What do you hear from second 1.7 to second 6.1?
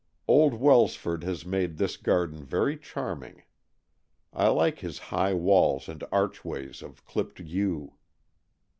this garden very charming. I like his high walls and